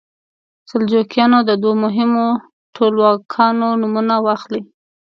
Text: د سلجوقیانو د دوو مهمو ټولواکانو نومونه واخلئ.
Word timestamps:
د 0.63 0.63
سلجوقیانو 0.69 1.39
د 1.49 1.51
دوو 1.63 1.73
مهمو 1.83 2.27
ټولواکانو 2.75 3.67
نومونه 3.81 4.15
واخلئ. 4.25 4.61